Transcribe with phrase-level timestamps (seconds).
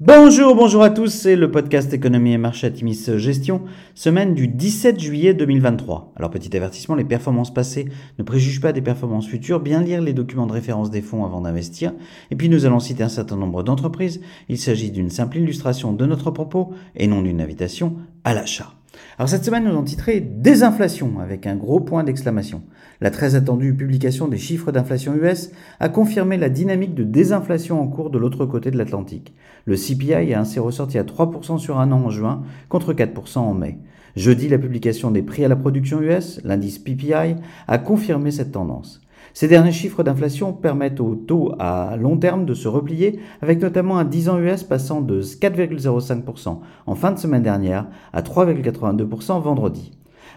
[0.00, 3.62] Bonjour, bonjour à tous, c'est le podcast Économie et Marché Atimis Gestion,
[3.96, 6.12] semaine du 17 juillet 2023.
[6.14, 10.12] Alors petit avertissement, les performances passées ne préjugent pas des performances futures, bien lire les
[10.12, 11.92] documents de référence des fonds avant d'investir,
[12.30, 16.06] et puis nous allons citer un certain nombre d'entreprises, il s'agit d'une simple illustration de
[16.06, 18.74] notre propos et non d'une invitation à l'achat.
[19.18, 22.62] Alors cette semaine, nous avons titré Désinflation avec un gros point d'exclamation.
[23.00, 25.50] La très attendue publication des chiffres d'inflation US
[25.80, 29.34] a confirmé la dynamique de désinflation en cours de l'autre côté de l'Atlantique.
[29.66, 33.54] Le CPI a ainsi ressorti à 3% sur un an en juin contre 4% en
[33.54, 33.78] mai.
[34.16, 37.36] Jeudi, la publication des prix à la production US, l'indice PPI,
[37.68, 39.00] a confirmé cette tendance.
[39.38, 43.96] Ces derniers chiffres d'inflation permettent au taux à long terme de se replier, avec notamment
[43.96, 49.92] un 10 ans US passant de 4,05% en fin de semaine dernière à 3,82% vendredi.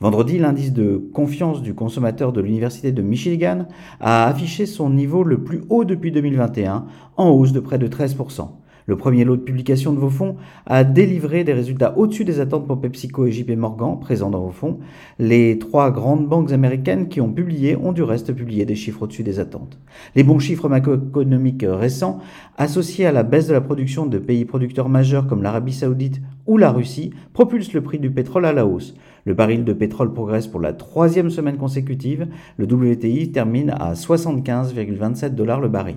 [0.00, 3.66] Vendredi, l'indice de confiance du consommateur de l'Université de Michigan
[4.00, 6.86] a affiché son niveau le plus haut depuis 2021,
[7.18, 8.48] en hausse de près de 13%.
[8.88, 12.68] Le premier lot de publication de vos fonds a délivré des résultats au-dessus des attentes
[12.68, 14.78] pour PepsiCo et JP Morgan, présents dans vos fonds.
[15.18, 19.24] Les trois grandes banques américaines qui ont publié ont du reste publié des chiffres au-dessus
[19.24, 19.80] des attentes.
[20.14, 22.20] Les bons chiffres macroéconomiques récents,
[22.58, 26.56] associés à la baisse de la production de pays producteurs majeurs comme l'Arabie saoudite ou
[26.56, 28.94] la Russie, propulsent le prix du pétrole à la hausse.
[29.26, 32.28] Le baril de pétrole progresse pour la troisième semaine consécutive.
[32.58, 35.96] Le WTI termine à 75,27 dollars le baril.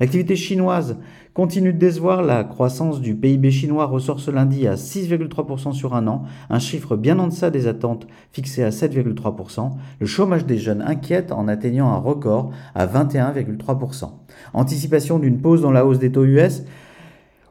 [0.00, 0.96] L'activité chinoise
[1.34, 2.22] continue de décevoir.
[2.22, 6.96] La croissance du PIB chinois ressort ce lundi à 6,3% sur un an, un chiffre
[6.96, 9.72] bien en deçà des attentes fixées à 7,3%.
[9.98, 14.08] Le chômage des jeunes inquiète en atteignant un record à 21,3%.
[14.54, 16.62] Anticipation d'une pause dans la hausse des taux US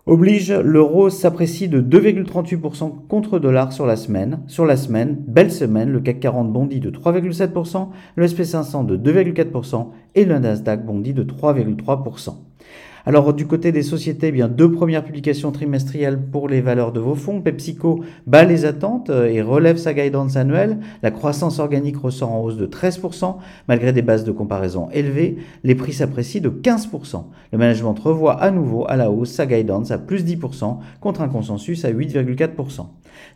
[0.10, 4.40] oblige l'euro s'apprécie de 2,38% contre dollar sur la semaine.
[4.48, 9.88] Sur la semaine, belle semaine, le CAC 40 bondit de 3,7%, le SP500 de 2,4%
[10.16, 12.34] et le Nasdaq bondit de 3,3%.
[13.06, 17.00] Alors du côté des sociétés, eh bien deux premières publications trimestrielles pour les valeurs de
[17.00, 17.42] vos fonds.
[17.42, 20.80] PepsiCo bat les attentes euh, et relève sa guidance annuelle.
[21.02, 23.36] La croissance organique ressort en hausse de 13%
[23.68, 25.38] malgré des bases de comparaison élevées.
[25.64, 27.24] Les prix s'apprécient de 15%.
[27.52, 31.30] Le management revoit à nouveau à la hausse sa guidance à plus 10% contre un
[31.30, 32.86] consensus à 8,4%.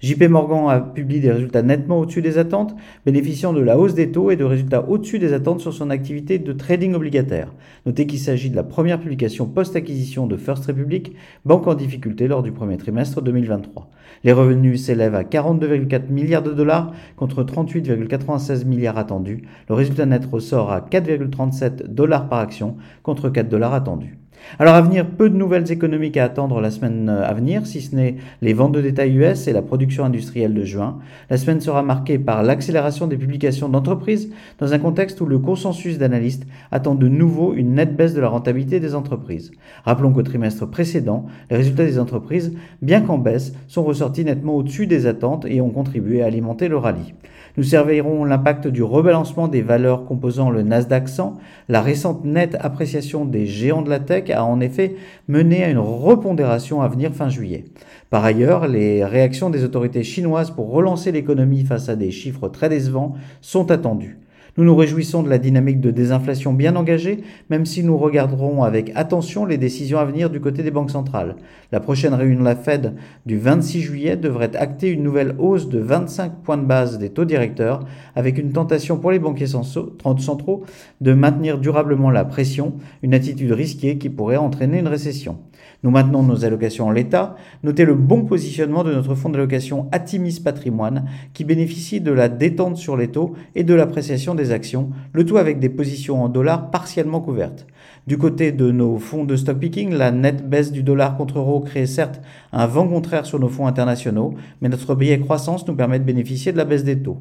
[0.01, 2.75] JP Morgan a publié des résultats nettement au-dessus des attentes,
[3.05, 6.39] bénéficiant de la hausse des taux et de résultats au-dessus des attentes sur son activité
[6.39, 7.53] de trading obligataire.
[7.85, 11.15] Notez qu'il s'agit de la première publication post-acquisition de First Republic,
[11.45, 13.89] banque en difficulté lors du premier trimestre 2023.
[14.23, 19.43] Les revenus s'élèvent à 42,4 milliards de dollars contre 38,96 milliards attendus.
[19.69, 24.17] Le résultat net ressort à 4,37 dollars par action contre 4 dollars attendus.
[24.59, 27.81] Alors à venir, peu de nouvelles économiques à attendre la semaine euh, à venir, si
[27.81, 30.99] ce n'est les ventes de détail US et la production industrielle de juin.
[31.29, 35.97] La semaine sera marquée par l'accélération des publications d'entreprises dans un contexte où le consensus
[35.97, 39.51] d'analystes attend de nouveau une nette baisse de la rentabilité des entreprises.
[39.85, 44.87] Rappelons qu'au trimestre précédent, les résultats des entreprises, bien qu'en baisse, sont ressortis nettement au-dessus
[44.87, 47.13] des attentes et ont contribué à alimenter le rallye.
[47.55, 51.37] Nous surveillerons l'impact du rebalancement des valeurs composant le Nasdaq 100.
[51.69, 54.95] La récente nette appréciation des géants de la tech a en effet
[55.27, 57.65] mené à une repondération à venir fin juillet.
[58.09, 62.69] Par ailleurs, les réactions des autorités chinoises pour relancer l'économie face à des chiffres très
[62.69, 64.19] décevants sont attendues.
[64.55, 68.91] Nous nous réjouissons de la dynamique de désinflation bien engagée, même si nous regarderons avec
[68.93, 71.37] attention les décisions à venir du côté des banques centrales.
[71.71, 72.93] La prochaine réunion de la Fed
[73.25, 77.25] du 26 juillet devrait acter une nouvelle hausse de 25 points de base des taux
[77.25, 77.79] directeurs,
[78.15, 80.63] avec une tentation pour les banquiers centraux
[81.01, 85.39] de maintenir durablement la pression, une attitude risquée qui pourrait entraîner une récession.
[85.83, 87.35] Nous maintenons nos allocations en l'état.
[87.63, 92.77] Notez le bon positionnement de notre fonds d'allocation Atimis Patrimoine qui bénéficie de la détente
[92.77, 96.71] sur les taux et de l'appréciation des actions, le tout avec des positions en dollars
[96.71, 97.67] partiellement couvertes.
[98.07, 101.61] Du côté de nos fonds de stock picking, la nette baisse du dollar contre euro
[101.61, 102.21] crée certes
[102.51, 106.51] un vent contraire sur nos fonds internationaux, mais notre billet croissance nous permet de bénéficier
[106.51, 107.17] de la baisse des taux.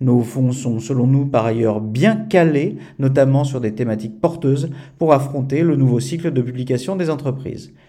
[0.00, 5.12] Nos fonds sont selon nous par ailleurs bien calés, notamment sur des thématiques porteuses, pour
[5.12, 7.72] affronter le nouveau cycle de publication des entreprises.